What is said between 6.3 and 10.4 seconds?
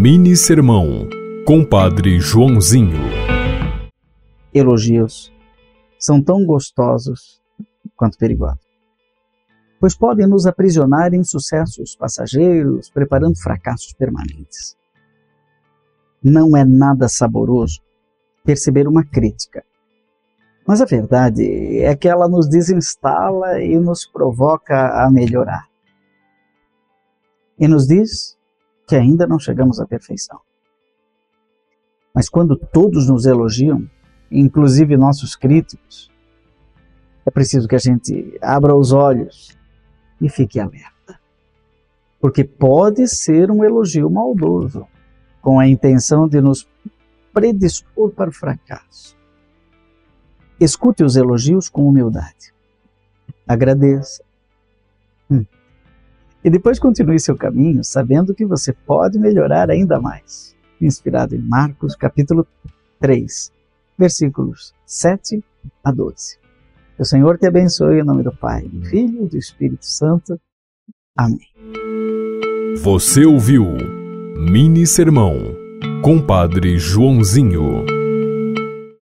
gostosos quanto perigosos, pois podem